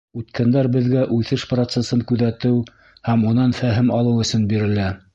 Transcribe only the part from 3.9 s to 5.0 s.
алыу өсөн бирелә.